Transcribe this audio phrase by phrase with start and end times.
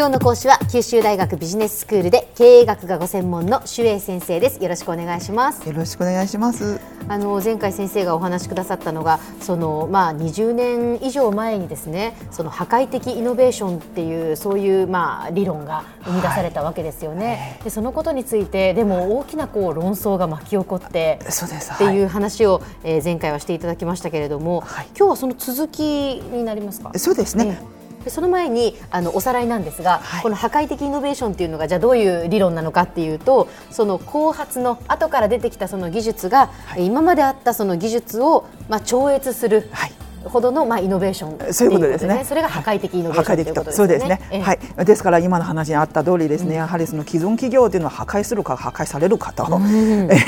[0.00, 4.62] 今日の講師は九州大学ビジネススクールで経営学がご専門の周英先生です。
[4.62, 5.68] よろしくお願いします。
[5.68, 6.80] よろしくお願いします。
[7.06, 21.72] あの前回先生がお話しくださったのがそのまあ20年以上前にですねその破壊的イノベーションっていうそういうまあ理論が生み出されたわけですよね、はい、でそのことについてでも大きなこう論争が巻き起こってそうです。
[21.74, 26.90] っていう話を、え前回はしていただきましたけれども、はい、今日はその続きになりますか？
[26.98, 27.60] そうですね、
[28.08, 39.92] その前にあのおさらいなんですが、はい、この破壊的イノベーションっていうのがじゃあどういう理論なのかっていうとその後発の後から出てきたその技術が、はい、今まであったその技術をまあ超越する、はい
[40.24, 42.24] ほどのまあイノベーション、そういうことですね。
[42.24, 43.76] それが破壊的イノベーションということですね。
[43.76, 44.20] そうですね。
[44.42, 44.84] はい。
[44.84, 49.44] ですから今の話にあった通りですね、やはりその既存企業というのは破壊するか破壊されるかと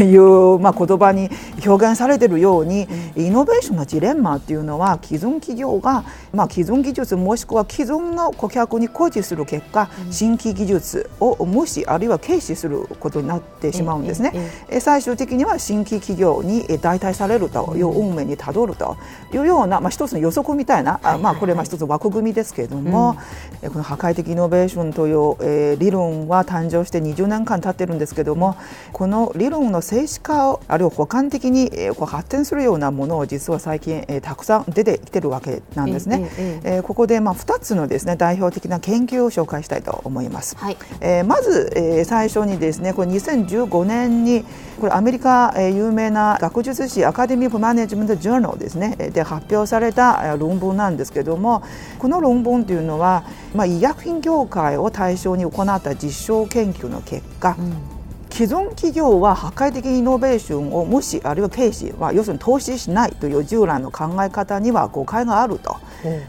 [0.03, 1.31] いうまあ言葉に
[1.67, 14.33] 表現されているように、イノベーションのジレンマっていうのは既存企業がまあ既存技術もしくは既存の顧客に誇示する結果、新規技術を無視あるいは軽視することになってしまうんですね。
[14.81, 18.97] 最終的には新規企業に代替されるという運命にたどると
[19.35, 23.17] いうようなまあ、一つの予測みたいな、あまあ、これは一つ枠組みですけれども、
[23.63, 28.57] うん、この破壊的イノベーションという、えー、理論は誕生して20年間経ってるんですけれども
[28.93, 36.31] この理論の静止化をあるいは補完的に、えー、こう発展するようなものを実は最近、えー、たくさん出てきてるわけなんですね。
[36.39, 40.57] ええー、ここで、まあ、2つのですね代表的な研究を紹介したいと思います。
[40.57, 44.45] はい、えー、まず、えー、最初にですねこれ2015年に
[44.81, 51.63] これアメリカ、えー、有名な学術誌アカデミック・マネジメント・ジャーナルですねで発表された論文なんですけども
[51.99, 58.03] この論文というのは、まあ、医薬品業界を対象に行った実証研究の結果、うん。
[58.31, 65.77] 既存企業は破壊的イノベーションを無視あるいは軽視、まあ、要するに投資しないという従来の考え方には誤解があると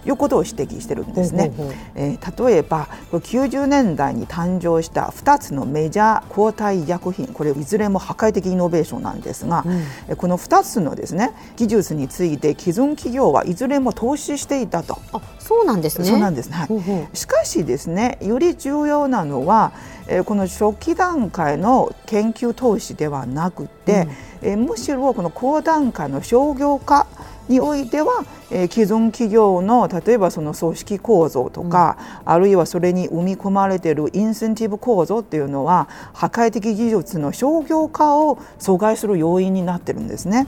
[0.05, 1.51] いうことを指摘してるんですね。
[1.95, 7.27] えー、例えば90年代に誕生した2つのメジャー抗体医薬品。
[7.27, 9.63] これいずれも破壊的イノベーションなんですが、
[10.09, 14.99] うん、この2つのですね技術について既存企業はいずれも投資していたと。
[15.13, 16.05] あそうなんですね。
[16.05, 19.71] そうなんです、はい、しかしですねより重要なのは
[20.07, 24.07] えー、この初期段階の研究投資ではなくて、
[24.41, 27.07] うん、えー、むしろこの高段階の商業化
[27.49, 40.45] においては、えー、既存企業の例えばその組織構造とか、うん、あるいはそれに生み込まれているインセンティブ構造っていうのは破壊的技術の商業化を阻害する要因になってるんですね。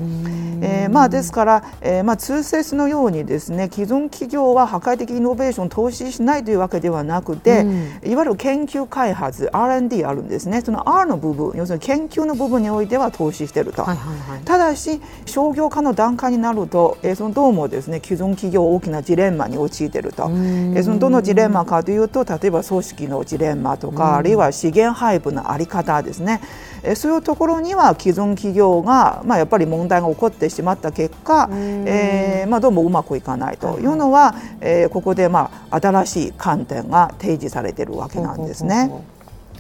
[0.62, 10.62] えー、まあ、ですから、えー、まあ、通説のようにですね既存企業は破壊的イノベーションを投資しないというわけではなくて、うん、いわゆる研究開発 R&D あるんですね。
[10.62, 26.42] その R の部分要するに研究の部分においては投資していると、はいはいはい、ただし商業化の段階になると、えー、そのどうもですね既存企業大きなジレンマに陥っていると、えー、そのどのジレンマかというと例えば組織のジレンマとかあるいは資源配分の在り方ですね、
[26.84, 33.80] えー、そういうところには既存企業が、まあ、やっぱり問題が起こってしまった結果、えーまあ、どうもうまくいかないと。
[33.80, 33.86] い。
[33.86, 38.92] うのは、えー、ここで、まあ、新しい観点が提示されているわけなんですね。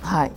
[0.01, 0.31] はい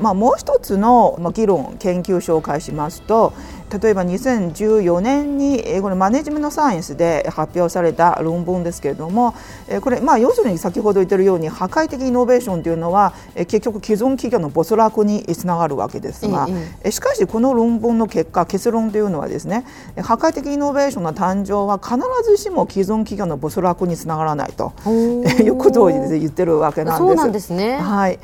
[0.00, 3.32] まあ、もう一つの議論研究紹介しますと
[3.80, 9.34] 例えば2014年にこのマネジメントサイエンスで発表された論文ですけれども
[9.80, 16.48] これ、まあ、要するに先ほど言っているように破壊的イノベーションというのは結局既存企業の没落につながるわけですが、
[16.90, 19.64] しかしこの論文の結果結論というのはですね
[19.96, 21.96] 破壊的イノベーションの誕生は必
[22.30, 26.98] ずしも既存企業の没落につながらないと いうことを言ってるわけなんです。
[26.98, 28.18] そうなんですね、はい、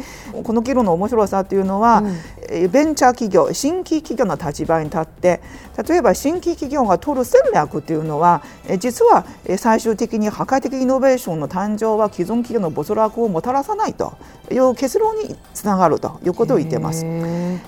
[0.44, 2.02] この議論の面白さというのは、
[2.50, 5.40] うん、ベンチャー企業新規企業の立場に立って
[5.86, 8.42] 例えば新規企業が取る戦略というのは
[8.78, 9.24] 実は
[9.56, 14.16] 最終的に破壊的イノベーションの誕生は既存企業の没落をもたらさないと
[14.50, 17.04] いう結論につながるということを言っています。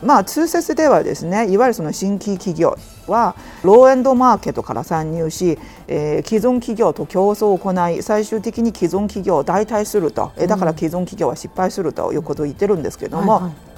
[0.02, 13.69] まあ通説ではですねいわゆるその新規企業はローエンドマーケットから参入し、えー、既存企業と競争を行い最終的に既存企業を代替すると、だから既存企業は失敗するということを言ってるんですけれども、はいはい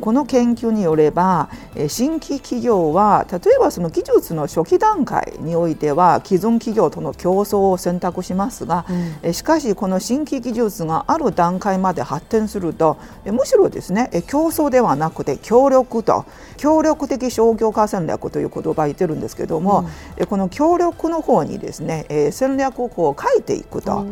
[0.00, 1.48] この研究によれば
[1.88, 8.84] 新規企業は例えばその技術の初期段階においては既存企業との競争を選択しますが、
[9.24, 16.24] うん、しかしこの新規技術がある段階まで発展するとむしろですね競争ではなくて協力と
[16.56, 19.88] 協力的商業化戦略という言葉を言ってるんですけども、
[20.18, 24.04] うん、この協力の方にですね戦略をこう変えていくと。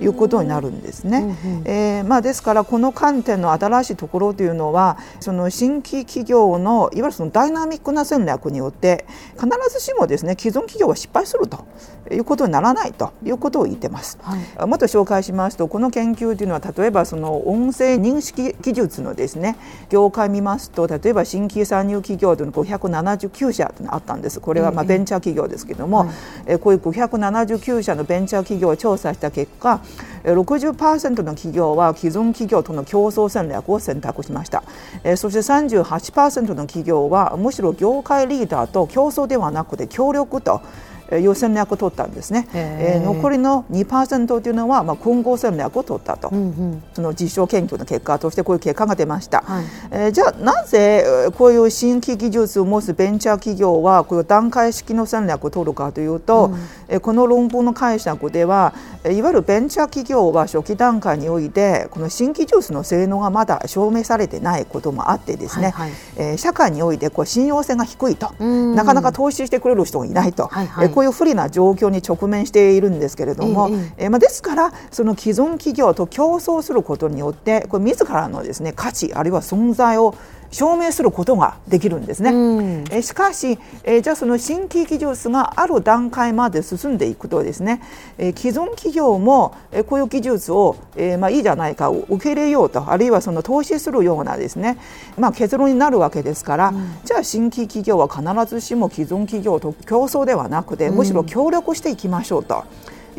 [0.00, 1.18] いうことになるんですね。
[1.18, 11.66] うんうん、えー、まあ、ですからこの観点の新しいところというのはその新規企業のいわゆるそのダイナミックな戦略によって必ずしもですね既存企業は失敗すると
[12.10, 14.18] いうことにならないということを言ってます。
[14.22, 19.56] はい、もっと紹介しますとこの研究というのは例えばその音声認識技術のですね
[19.90, 24.40] 業界見ますと例えば新規参入企業というの579社あったんです。
[24.40, 26.10] これはまあベンチャー企業ですけども、
[26.46, 29.80] えー、こういう579社のベンチャー企業を調査した結果
[30.34, 34.62] 60%の企業は既存企業との競争戦略を選択しました、
[35.16, 40.60] そして38%の企業はむしろ業界リーダーと競争ではなくて協力と
[41.12, 46.42] いう戦略を取ったんですね、えー、残りの2%というのは、まあ、混合戦略を取ったと、うんう
[46.76, 56.52] ん、その実証研究の結果としてこういう結果が出ました、はい、えー、じゃあなぜこういう新規技術を持つベンチャー企業はこういう段階式の戦略を取るかというと、
[56.88, 58.74] うん、この論文の解釈では
[59.04, 80.16] いわゆるベンチャー企業は初期段階においてこの新規技術の性能がまだ証明されてないこともあってですね、はいはい、えー、社会においてこう信用性が低いと、なかなか投資してくれる人がいないと、はいはい、こういう不利な状況に直面しているんですけれども、ええまあ、ですからその既存企業と競争することによってこれ自らのですね価値あるいは存在を
[80.50, 82.30] 証明することができるんですね。
[82.30, 87.82] うん、えしかし、えじゃあその新規技術がある段階まで進んでいくとですね、
[88.18, 94.78] え既存企業も、えこういう技術を、えまあ、いいじゃないかを受け入れようとあるいはその投資するようなですね、
[95.18, 98.22] まあ、結論になるわけですから、うん、じゃあ新規企業は必
[98.54, 102.64] ずしも既存企業と競争ではなくてむしろ協力していきましょうと。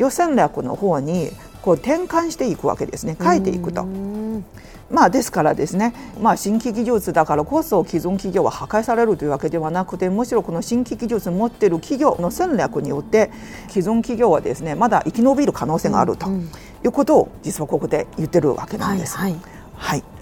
[0.00, 1.30] いう戦略の方に
[1.62, 3.16] こう転換していくわけですね。
[3.20, 3.86] 変えていくと。
[4.90, 13.30] まあ、ですからですね、まあ、新規技術だからこそ既存企業は破壊されるというわけではなくてむしろこの新規技術を持っている企業の戦略によって
[13.68, 19.16] 既存企業はですねまだ生き延びる可能性があるということを実はここで言ってるわけなんです。
[19.16, 19.40] はい、はい。
[19.76, 20.19] はい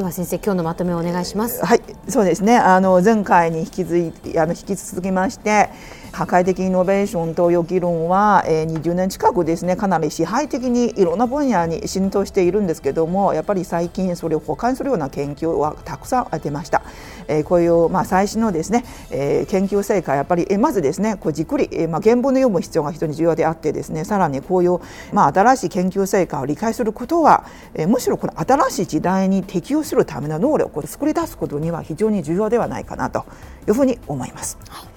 [0.00, 1.62] では先生今日のまとめをお願いします。
[1.62, 2.56] はいそうですね。
[2.56, 5.68] あの前回に引き続きあの引き続きまして
[6.12, 16.82] 破壊的イノベーションという議論は、えー、20年近くですねかなり支配的にいろんな分野に浸透しているんですけどもやっぱり最近それを補完するような研究はたくさん出ました、
[17.30, 24.78] えー、こういう、まあ、最新のですね、えー、研究成果やっぱり、えー、まずですねこうじっくり、えーまあ、原文で読む必要が非常に重要であってですねさらにこういう、
[25.12, 33.24] まあ、新しい研究成果を理解することは、えー、むしろこの新しい時代に適応するための能力を作り出すことには非常に重要ではないかなと
[33.68, 34.58] いうふうに思います。
[34.68, 34.90] はい。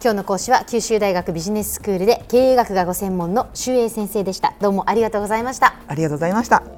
[0.00, 4.54] 今日の講師は九州大学ビジネススクールで経営学がご専門の周英先生でした。
[4.60, 5.74] どうもありがとうございました。
[5.88, 6.77] ありがとうございました